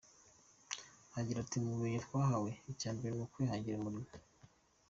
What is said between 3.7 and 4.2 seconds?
umurimo.